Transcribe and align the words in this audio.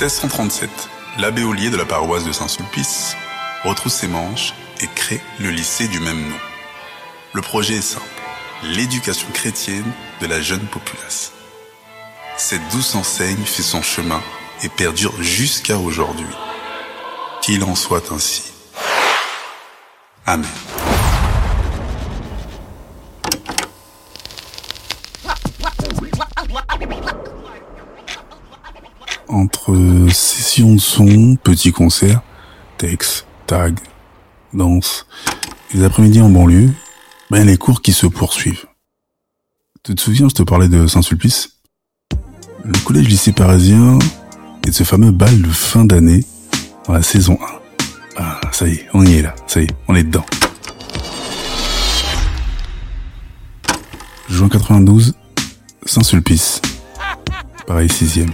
1337, 0.00 0.70
l'abbé 1.18 1.44
Ollier 1.44 1.68
de 1.68 1.76
la 1.76 1.84
paroisse 1.84 2.24
de 2.24 2.32
Saint-Sulpice 2.32 3.16
retrousse 3.64 3.92
ses 3.92 4.08
manches 4.08 4.54
et 4.80 4.86
crée 4.86 5.20
le 5.38 5.50
lycée 5.50 5.88
du 5.88 6.00
même 6.00 6.26
nom. 6.26 6.38
Le 7.34 7.42
projet 7.42 7.74
est 7.74 7.82
simple, 7.82 8.06
l'éducation 8.62 9.28
chrétienne 9.34 9.92
de 10.22 10.26
la 10.26 10.40
jeune 10.40 10.66
populace. 10.68 11.32
Cette 12.38 12.66
douce 12.72 12.94
enseigne 12.94 13.44
fait 13.44 13.62
son 13.62 13.82
chemin 13.82 14.22
et 14.62 14.70
perdure 14.70 15.12
jusqu'à 15.22 15.76
aujourd'hui. 15.76 16.24
Qu'il 17.42 17.62
en 17.62 17.74
soit 17.74 18.10
ainsi. 18.10 18.54
Amen. 20.24 20.48
Entre 29.32 30.08
sessions 30.12 30.74
de 30.74 30.80
son, 30.80 31.36
petits 31.36 31.70
concerts, 31.70 32.20
textes, 32.78 33.26
tags, 33.46 33.70
danse, 34.52 35.06
les 35.72 35.84
après-midi 35.84 36.20
en 36.20 36.28
banlieue, 36.28 36.72
ben 37.30 37.46
les 37.46 37.56
cours 37.56 37.80
qui 37.80 37.92
se 37.92 38.08
poursuivent. 38.08 38.66
Tu 39.84 39.94
te 39.94 40.00
souviens, 40.00 40.28
je 40.28 40.34
te 40.34 40.42
parlais 40.42 40.66
de 40.66 40.88
Saint-Sulpice? 40.88 41.60
Le 42.64 42.76
collège 42.84 43.06
lycée 43.06 43.30
parisien 43.30 44.00
et 44.66 44.70
de 44.70 44.74
ce 44.74 44.82
fameux 44.82 45.12
bal 45.12 45.40
de 45.40 45.48
fin 45.48 45.84
d'année 45.84 46.24
dans 46.88 46.94
la 46.94 47.02
saison 47.04 47.38
1. 47.40 47.46
Ah, 48.16 48.40
ça 48.50 48.66
y 48.66 48.72
est, 48.72 48.88
on 48.94 49.06
y 49.06 49.14
est 49.14 49.22
là, 49.22 49.36
ça 49.46 49.60
y 49.60 49.64
est, 49.64 49.70
on 49.86 49.94
est 49.94 50.02
dedans. 50.02 50.26
Juin 54.28 54.48
92, 54.48 55.14
Saint-Sulpice. 55.86 56.60
Pareil, 57.64 57.88
sixième. 57.88 58.32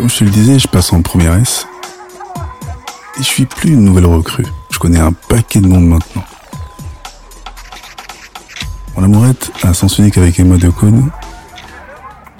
Comme 0.00 0.08
je 0.08 0.16
te 0.16 0.24
le 0.24 0.30
disais, 0.30 0.58
je 0.58 0.66
passe 0.66 0.94
en 0.94 1.02
première 1.02 1.34
S. 1.34 1.66
Et 3.18 3.22
je 3.22 3.28
suis 3.28 3.44
plus 3.44 3.72
une 3.72 3.84
nouvelle 3.84 4.06
recrue. 4.06 4.46
Je 4.70 4.78
connais 4.78 4.98
un 4.98 5.12
paquet 5.12 5.60
de 5.60 5.66
monde 5.66 5.88
maintenant. 5.88 6.24
Mon 8.96 9.04
amourette 9.04 9.52
a 9.62 9.74
sanctionné 9.74 10.10
qu'avec 10.10 10.40
Emma 10.40 10.56
de 10.56 10.70
Cône, 10.70 11.10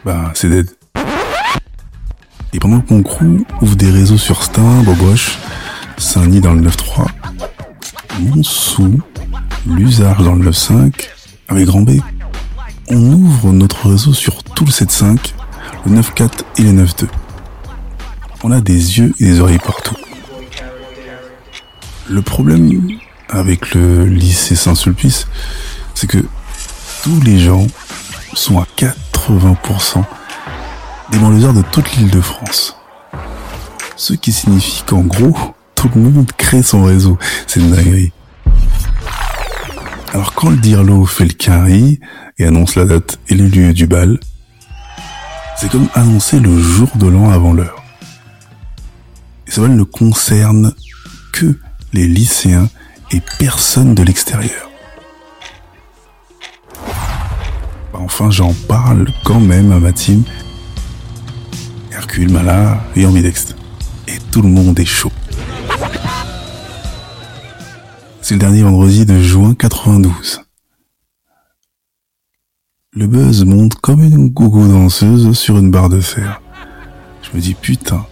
bah 0.07 0.31
c'est 0.33 0.49
dead. 0.49 0.71
Et 2.55 2.59
pendant 2.59 2.81
que 2.81 2.95
mon 2.95 3.03
crew 3.03 3.45
ouvre 3.61 3.77
des 3.77 3.91
réseaux 3.91 4.17
sur 4.17 4.43
Stein, 4.43 4.83
Boboche, 4.85 5.37
Saint-Denis 5.99 6.41
dans 6.41 6.55
le 6.55 6.63
9-3, 6.63 7.09
Montsou, 8.21 9.03
Lusard 9.67 10.23
dans 10.23 10.35
le 10.35 10.51
9-5, 10.51 10.95
avec 11.51 11.67
Grand 11.67 11.83
B, 11.83 11.99
on 12.89 13.13
ouvre 13.13 13.53
notre 13.53 13.91
réseau 13.91 14.15
sur 14.15 14.43
tout 14.45 14.65
le 14.65 14.71
7-5, 14.71 15.35
le 15.85 16.01
9-4 16.01 16.31
et 16.57 16.63
le 16.63 16.87
9-2. 16.87 17.07
On 18.43 18.51
a 18.51 18.61
des 18.61 18.99
yeux 18.99 19.13
et 19.21 19.25
des 19.25 19.41
oreilles 19.41 19.59
partout. 19.59 19.97
Le 22.09 22.23
problème 22.23 22.99
avec 23.29 23.75
le 23.75 24.07
lycée 24.07 24.57
Saint-Sulpice, 24.57 25.29
c'est 25.95 26.07
que 26.07 26.25
tous 27.03 27.21
les 27.21 27.39
gens 27.39 27.67
sont 28.35 28.59
à 28.59 28.67
80% 28.77 30.03
des 31.11 31.19
banlieusards 31.19 31.55
de 31.55 31.63
toute 31.71 31.93
l'île 31.97 32.11
de 32.11 32.21
France. 32.21 32.77
Ce 33.97 34.15
qui 34.15 34.33
signifie 34.33 34.83
qu'en 34.87 35.03
gros, 35.03 35.37
tout 35.75 35.91
le 35.95 36.01
monde 36.01 36.33
crée 36.37 36.63
son 36.63 36.85
réseau. 36.85 37.19
C'est 37.47 37.61
une 37.61 37.71
dinguerie. 37.71 38.13
Alors 40.13 40.35
quand 40.35 40.51
le 40.51 40.57
Dirlo 40.57 41.05
fait 41.05 41.25
le 41.25 41.35
carré 41.35 42.01
et 42.39 42.47
annonce 42.47 42.75
la 42.75 42.85
date 42.85 43.19
et 43.29 43.35
le 43.35 43.47
lieu 43.47 43.73
du 43.73 43.87
bal, 43.87 44.19
c'est 45.57 45.71
comme 45.71 45.89
annoncer 45.95 46.41
le 46.41 46.59
jour 46.59 46.89
de 46.97 47.07
l'an 47.07 47.31
avant 47.31 47.53
l'heure. 47.53 47.80
Et 49.51 49.53
ce 49.53 49.61
bal 49.61 49.75
ne 49.75 49.83
concerne 49.83 50.73
que 51.33 51.59
les 51.93 52.07
lycéens 52.07 52.69
et 53.11 53.21
personne 53.41 53.97
de 53.97 54.05
l'extérieur. 54.05 54.71
Bah, 57.93 57.99
enfin, 57.99 58.31
j'en 58.31 58.55
parle 58.69 59.09
quand 59.25 59.41
même 59.41 59.73
à 59.73 59.81
ma 59.81 59.93
team. 59.93 60.23
Hercule, 61.91 62.31
Mala 62.31 62.81
et. 62.95 63.03
Et 63.03 64.19
tout 64.31 64.41
le 64.41 64.49
monde 64.49 64.79
est 64.79 64.85
chaud. 64.85 65.11
C'est 68.23 68.35
le 68.35 68.41
dernier 68.41 68.63
vendredi 68.63 69.05
de 69.05 69.21
juin 69.21 69.55
92. 69.55 70.43
Le 72.93 73.07
buzz 73.09 73.45
monte 73.45 73.75
comme 73.75 74.05
une 74.05 74.29
gogo 74.29 74.69
danseuse 74.69 75.37
sur 75.37 75.59
une 75.59 75.73
barre 75.73 75.89
de 75.89 76.01
fer. 76.01 76.41
Je 77.23 77.37
me 77.37 77.43
dis 77.43 77.55
putain, 77.55 78.07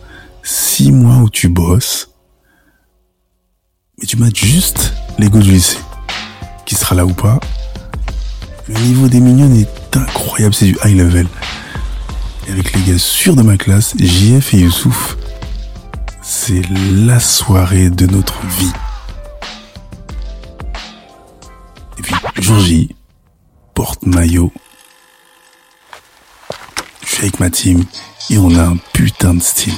six 0.48 0.92
mois 0.92 1.16
où 1.16 1.28
tu 1.28 1.50
bosses, 1.50 2.10
mais 3.98 4.06
tu 4.06 4.16
mates 4.16 4.36
juste 4.36 4.94
l'ego 5.19 5.41
du 5.41 5.53
lycée. 5.53 5.78
Qui 6.64 6.75
sera 6.75 6.94
là 6.94 7.04
ou 7.04 7.12
pas 7.12 7.38
Le 8.66 8.78
niveau 8.81 9.08
des 9.08 9.20
mignonnes 9.20 9.54
est 9.56 9.97
incroyable, 9.97 10.54
c'est 10.54 10.66
du 10.66 10.78
high 10.84 10.97
level. 10.97 11.26
Et 12.47 12.53
avec 12.53 12.72
les 12.72 12.81
gars 12.81 12.98
sûrs 12.98 13.37
de 13.37 13.42
ma 13.42 13.58
classe, 13.58 13.94
JF 13.98 14.54
et 14.54 14.60
Youssouf, 14.60 15.19
c'est 16.22 16.62
la 16.70 17.20
soirée 17.20 17.91
de 17.91 18.06
notre 18.06 18.41
vie. 18.47 18.72
Et 21.98 22.03
puis, 22.03 22.14
jour 22.38 22.58
J, 22.60 22.97
porte-maillot. 23.75 24.50
Je 27.03 27.06
suis 27.06 27.22
avec 27.25 27.38
ma 27.38 27.50
team 27.50 27.84
et 28.31 28.38
on 28.38 28.54
a 28.56 28.62
un 28.62 28.78
putain 28.94 29.34
de 29.34 29.42
style. 29.42 29.75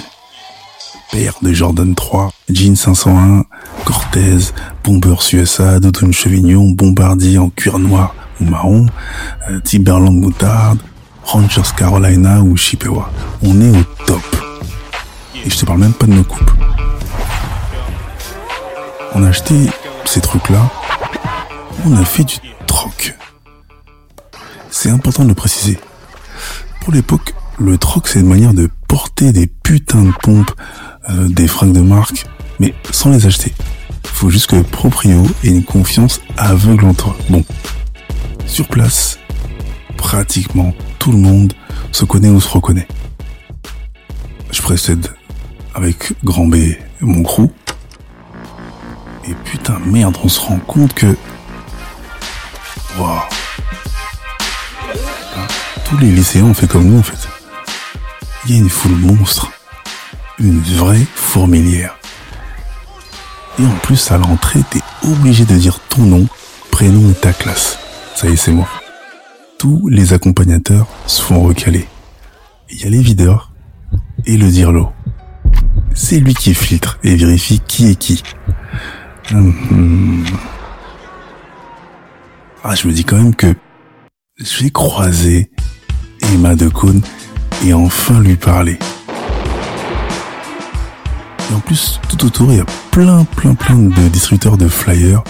Paire 1.13 1.35
de 1.43 1.53
Jordan 1.53 1.95
3, 1.95 2.31
Jean 2.51 2.77
501, 2.77 3.45
Cortez, 3.85 4.53
Bombers 4.85 5.23
USA, 5.33 5.81
Doudoune 5.81 6.13
Chevignon, 6.13 6.71
Bombardier 6.71 7.39
en 7.39 7.51
cuir 7.51 7.81
noir 7.81 8.15
ou 8.41 8.45
marron, 8.45 8.87
euh, 9.51 9.59
Timberland 9.61 10.15
moutarde, 10.15 10.79
Rangers 11.25 11.75
Carolina 11.77 12.41
ou 12.43 12.57
Chippewa. 12.57 13.11
On 13.43 13.61
est 13.61 13.77
au 13.77 13.83
top. 14.07 14.23
Et 15.45 15.51
je 15.51 15.59
te 15.59 15.65
parle 15.65 15.81
même 15.81 15.93
pas 15.93 16.07
de 16.07 16.13
nos 16.13 16.25
coupes. 16.25 16.51
On 19.15 19.25
a 19.25 19.29
acheté 19.29 19.55
ces 20.05 20.21
trucs-là. 20.21 20.71
On 21.87 21.97
a 21.97 22.05
fait 22.05 22.25
du 22.25 22.37
troc. 22.69 23.17
C'est 24.71 24.91
important 24.91 25.25
de 25.25 25.29
le 25.29 25.35
préciser. 25.35 25.79
Pour 26.81 26.93
l'époque, 26.93 27.35
le 27.59 27.79
troc, 27.79 28.09
c'est 28.09 28.21
une 28.21 28.29
manière 28.29 28.55
de 28.55 28.71
porter 28.89 29.33
des 29.33 29.47
putains 29.47 30.05
de 30.05 30.13
pompes, 30.23 30.53
euh, 31.09 31.29
des 31.29 31.49
fringues 31.49 31.73
de 31.73 31.81
marque, 31.81 32.27
mais 32.59 32.75
sans 32.91 33.11
les 33.11 33.27
acheter. 33.27 33.53
Faut 34.05 34.31
juste 34.31 34.49
que 34.49 34.57
le 34.57 34.63
proprio 34.63 35.25
ait 35.45 35.49
une 35.49 35.65
confiance 35.65 36.21
aveugle 36.37 36.85
en 36.85 36.95
toi. 36.95 37.17
Bon. 37.29 37.45
Sur 38.47 38.69
place, 38.69 39.19
pratiquement 39.97 40.75
tout 40.99 41.13
le 41.13 41.19
monde 41.19 41.55
se 41.93 42.05
connaît 42.05 42.29
ou 42.29 42.41
se 42.41 42.49
reconnaît. 42.49 42.87
Je 44.51 44.61
précède 44.61 45.09
avec 45.75 46.13
Grand 46.25 46.47
B 46.47 46.57
mon 47.01 47.23
crew. 47.23 47.49
Et 49.29 49.35
putain, 49.45 49.79
merde, 49.87 50.17
on 50.23 50.29
se 50.29 50.41
rend 50.41 50.59
compte 50.59 50.93
que... 50.95 51.17
Waouh 52.99 53.21
Hein, 55.37 55.47
Tous 55.85 55.99
les 55.99 56.11
lycéens 56.11 56.45
ont 56.45 56.55
fait 56.55 56.67
comme 56.67 56.85
nous 56.85 56.99
en 56.99 57.03
fait. 57.03 57.29
Il 58.45 58.53
y 58.53 58.55
a 58.55 58.59
une 58.59 58.69
foule 58.69 58.97
monstre. 58.97 59.51
Une 60.41 60.61
vraie 60.61 61.07
fourmilière. 61.15 61.99
Et 63.59 63.67
en 63.67 63.77
plus, 63.83 64.11
à 64.11 64.17
l'entrée, 64.17 64.61
t'es 64.71 64.81
obligé 65.03 65.45
de 65.45 65.55
dire 65.55 65.81
ton 65.81 66.03
nom, 66.03 66.27
prénom 66.71 67.11
et 67.11 67.15
ta 67.15 67.33
classe. 67.33 67.79
Ça 68.15 68.29
y 68.29 68.33
est, 68.33 68.37
c'est 68.37 68.53
moi. 68.53 68.69
Tous 69.59 69.89
les 69.89 70.15
accompagnateurs 70.15 70.87
se 71.07 71.21
font 71.21 71.43
recaler. 71.43 71.87
Il 72.71 72.81
y 72.81 72.87
a 72.87 72.89
les 72.89 73.03
videurs 73.03 73.53
et 74.25 74.39
le 74.39 74.49
dirlo. 74.49 74.91
C'est 75.95 76.21
lui 76.21 76.35
qui 76.35 76.55
filtre 76.55 76.99
et 77.03 77.17
vérifie 77.17 77.61
qui 77.61 77.91
est 77.91 77.97
qui. 77.97 78.23
Hum. 79.33 80.25
Ah, 82.65 82.75
je 82.75 82.89
me 82.89 82.93
dis 82.93 83.05
quand 83.05 83.17
même 83.17 83.35
que 83.35 83.55
je 84.39 84.63
vais 84.63 84.71
croiser 84.71 85.51
Emma 86.33 86.55
de 86.55 86.69
Cône 86.69 87.03
et 87.65 87.75
enfin 87.75 88.21
lui 88.21 88.37
parler. 88.37 88.79
Et 91.51 91.55
en 91.55 91.61
plus, 91.61 92.01
tout 92.09 92.25
autour, 92.25 92.53
il 92.53 92.59
y 92.59 92.61
a 92.61 92.67
plein, 92.91 93.25
plein, 93.25 93.55
plein 93.55 93.77
de 93.77 94.09
distributeurs 94.09 94.57
de 94.57 94.69
flyers 94.69 95.23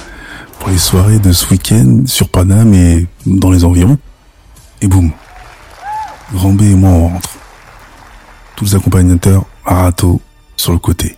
pour 0.58 0.68
les 0.68 0.78
soirées 0.78 1.18
de 1.18 1.32
ce 1.32 1.48
week-end 1.50 2.02
sur 2.04 2.28
Paname 2.28 2.74
et 2.74 3.06
dans 3.24 3.50
les 3.50 3.64
environs. 3.64 3.98
Et 4.82 4.86
boum. 4.88 5.10
Grand 6.32 6.52
B 6.52 6.62
et 6.62 6.74
moi, 6.74 6.90
on 6.90 7.08
rentre. 7.08 7.30
Tous 8.56 8.66
les 8.66 8.74
accompagnateurs 8.74 9.46
à 9.64 9.82
râteau 9.82 10.20
sur 10.56 10.72
le 10.72 10.78
côté. 10.78 11.16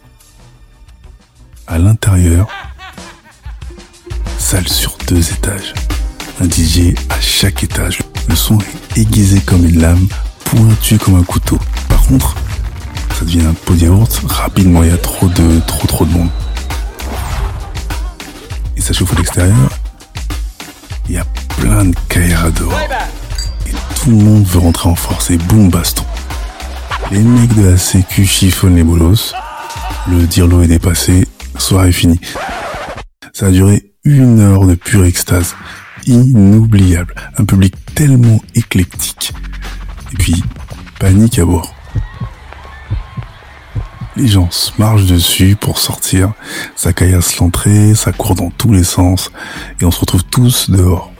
À 1.66 1.78
l'intérieur, 1.78 2.46
salle 4.38 4.68
sur 4.68 4.96
deux 5.08 5.32
étages. 5.32 5.74
un 6.40 6.44
DJ 6.44 6.94
à 7.10 7.20
chaque 7.20 7.64
étage. 7.64 8.00
Le 8.28 8.36
son 8.36 8.58
est 8.60 9.00
aiguisé 9.00 9.40
comme 9.40 9.64
une 9.64 9.80
lame, 9.80 10.06
pointu 10.44 10.98
comme 10.98 11.16
un 11.16 11.24
couteau. 11.24 11.58
Par 11.88 12.02
contre, 12.02 12.36
ça 13.22 13.26
devient 13.26 13.46
un 13.46 13.54
pot 13.54 13.76
rapidement, 14.26 14.82
il 14.82 14.88
y 14.88 14.92
a 14.92 14.96
trop 14.96 15.28
de, 15.28 15.60
trop, 15.60 15.86
trop 15.86 16.04
de 16.04 16.10
monde. 16.10 16.28
Et 18.76 18.80
ça 18.80 18.92
chauffe 18.92 19.12
à 19.12 19.16
l'extérieur. 19.16 19.70
Il 21.08 21.14
y 21.14 21.18
a 21.18 21.24
plein 21.56 21.84
de 21.84 21.94
caïras 22.08 22.50
dehors. 22.50 22.76
Et 23.68 23.70
tout 23.70 24.10
le 24.10 24.16
monde 24.16 24.44
veut 24.44 24.58
rentrer 24.58 24.88
en 24.88 24.96
force 24.96 25.30
et 25.30 25.36
boum, 25.36 25.70
baston. 25.70 26.02
Les 27.12 27.20
mecs 27.20 27.54
de 27.54 27.70
la 27.70 27.78
sécu 27.78 28.26
chiffonnent 28.26 28.74
les 28.74 28.82
bolos. 28.82 29.34
Le 30.10 30.26
dirlo 30.26 30.62
est 30.62 30.66
dépassé, 30.66 31.28
soirée 31.58 31.92
finie. 31.92 32.20
Ça 33.32 33.46
a 33.46 33.50
duré 33.52 33.92
une 34.02 34.40
heure 34.40 34.66
de 34.66 34.74
pure 34.74 35.04
extase. 35.04 35.54
Inoubliable. 36.06 37.14
Un 37.38 37.44
public 37.44 37.76
tellement 37.94 38.40
éclectique. 38.56 39.32
Et 40.12 40.16
puis, 40.16 40.42
panique 40.98 41.38
à 41.38 41.44
bord. 41.44 41.72
Les 44.14 44.28
gens 44.28 44.50
se 44.50 44.70
marchent 44.78 45.06
dessus 45.06 45.56
pour 45.58 45.78
sortir, 45.78 46.32
ça 46.76 46.92
caillasse 46.92 47.38
l'entrée, 47.38 47.94
ça 47.94 48.12
court 48.12 48.34
dans 48.34 48.50
tous 48.50 48.72
les 48.72 48.84
sens, 48.84 49.30
et 49.80 49.86
on 49.86 49.90
se 49.90 50.00
retrouve 50.00 50.24
tous 50.24 50.68
dehors. 50.68 51.10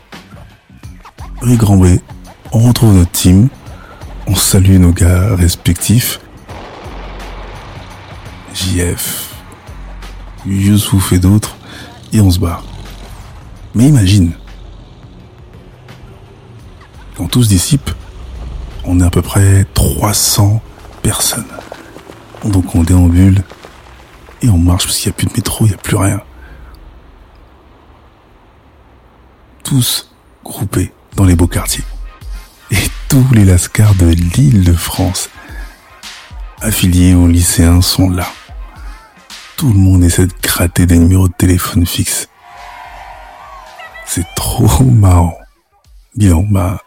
Rue 1.41 1.56
Grand 1.56 1.79
B, 1.79 1.99
on 2.53 2.59
retrouve 2.59 2.93
notre 2.93 3.11
team, 3.11 3.49
on 4.27 4.35
salue 4.35 4.77
nos 4.77 4.93
gars 4.93 5.35
respectifs. 5.35 6.21
JF, 8.55 9.31
Youssouf 10.45 11.15
et 11.15 11.19
d'autres, 11.19 11.56
et 12.12 12.21
on 12.21 12.31
se 12.31 12.38
barre. 12.38 12.62
Mais 13.75 13.85
imagine, 13.85 14.33
quand 17.17 17.27
tout 17.27 17.43
se 17.43 17.77
on 18.85 19.00
est 19.00 19.05
à 19.05 19.11
peu 19.11 19.23
près 19.23 19.65
300 19.73 20.61
personnes. 21.03 21.47
Donc 22.44 22.75
on 22.75 22.83
déambule 22.83 23.43
et 24.43 24.49
on 24.49 24.59
marche 24.59 24.87
parce 24.87 24.99
qu'il 24.99 25.11
n'y 25.11 25.15
a 25.15 25.17
plus 25.17 25.27
de 25.27 25.33
métro, 25.33 25.65
il 25.65 25.69
n'y 25.69 25.75
a 25.75 25.79
plus 25.79 25.97
rien. 25.97 26.21
Tous 29.62 30.12
groupés 30.44 30.93
dans 31.15 31.25
les 31.25 31.37
beaux 31.37 31.47
quartiers. 31.47 31.85
Et 32.71 32.89
tous 33.09 33.27
les 33.33 33.44
lascars 33.44 33.94
de 33.94 34.06
l'île 34.06 34.65
de 34.65 34.73
France 34.73 35.31
affiliés 36.61 37.15
aux 37.15 37.29
lycéens 37.29 37.83
sont 37.83 38.11
là. 38.11 38.27
Tout 39.56 39.73
le 39.73 39.79
monde 39.79 40.03
essaie 40.03 40.27
de 40.27 40.33
gratter 40.43 40.87
des 40.87 40.99
numéros 40.99 41.29
de 41.29 41.35
téléphone 41.35 41.87
fixes. 41.87 42.29
C'est 44.05 44.27
trop 44.35 44.85
marrant. 44.85 45.38
Bilan, 46.17 46.45
bah... 46.50 46.83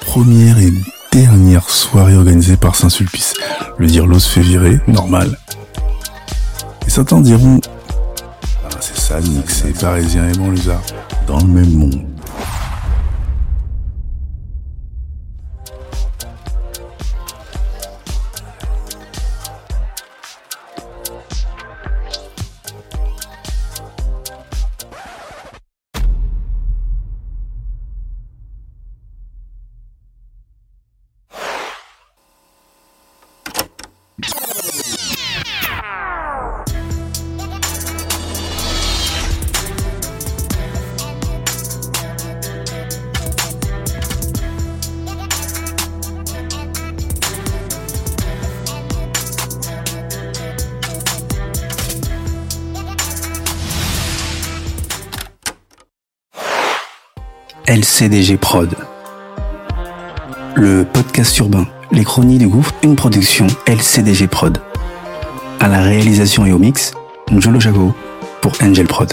Première 0.00 0.58
et 0.58 0.70
dernière 1.22 1.70
soirée 1.70 2.14
organisée 2.14 2.58
par 2.58 2.76
Saint-Sulpice. 2.76 3.32
Le 3.78 3.86
dirlo 3.86 4.18
se 4.18 4.28
fait 4.28 4.42
virer, 4.42 4.80
normal. 4.86 5.38
Et 6.86 6.90
certains 6.90 7.22
diront, 7.22 7.58
ah, 8.64 8.68
c'est 8.80 9.20
Nick, 9.22 9.50
c'est 9.50 9.78
parisien 9.80 10.28
et 10.28 10.36
banlieusard, 10.36 10.82
dans 11.26 11.38
le 11.38 11.46
même 11.46 11.70
monde. 11.70 12.15
LCDG 57.68 58.36
Prod. 58.36 58.76
Le 60.54 60.84
podcast 60.84 61.36
urbain, 61.38 61.66
les 61.90 62.04
chroniques 62.04 62.38
du 62.38 62.46
gouffre, 62.46 62.72
une 62.84 62.94
production 62.94 63.48
LCDG 63.66 64.28
Prod. 64.28 64.58
À 65.58 65.66
la 65.66 65.80
réalisation 65.80 66.46
et 66.46 66.52
au 66.52 66.60
mix, 66.60 66.92
Njolo 67.32 67.58
Chaco 67.58 67.92
pour 68.40 68.52
Angel 68.62 68.86
Prod. 68.86 69.12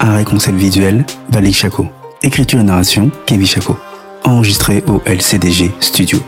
Un 0.00 0.24
concept 0.24 0.56
visuel, 0.56 1.04
Valik 1.28 1.56
Chaco. 1.56 1.86
Écriture 2.22 2.60
et 2.60 2.62
narration, 2.62 3.10
Kevin 3.26 3.46
Chaco. 3.46 3.76
Enregistré 4.24 4.82
au 4.86 5.02
LCDG 5.04 5.70
Studio. 5.80 6.20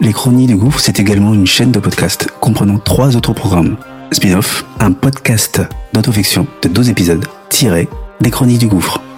Les 0.00 0.12
Chroniques 0.12 0.46
du 0.46 0.56
Gouffre, 0.56 0.78
c'est 0.78 1.00
également 1.00 1.34
une 1.34 1.46
chaîne 1.46 1.72
de 1.72 1.80
podcast 1.80 2.28
comprenant 2.38 2.78
trois 2.78 3.16
autres 3.16 3.32
programmes. 3.32 3.78
Spin-off, 4.12 4.64
un 4.78 4.92
podcast 4.92 5.60
d'autofiction 5.92 6.46
de 6.62 6.68
12 6.68 6.90
épisodes, 6.90 7.26
tiré 7.48 7.88
des 8.20 8.30
Chroniques 8.30 8.60
du 8.60 8.68
Gouffre. 8.68 9.00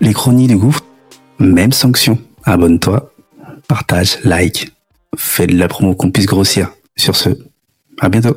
les 0.00 0.12
chroniques 0.12 0.48
du 0.48 0.56
gouffre, 0.56 0.84
même 1.38 1.72
sanction. 1.72 2.18
Abonne-toi, 2.44 3.12
partage, 3.68 4.18
like, 4.24 4.72
fais 5.16 5.46
de 5.46 5.56
la 5.56 5.68
promo 5.68 5.94
qu'on 5.94 6.10
puisse 6.10 6.26
grossir. 6.26 6.70
Sur 6.96 7.16
ce, 7.16 7.30
à 8.00 8.08
bientôt. 8.08 8.36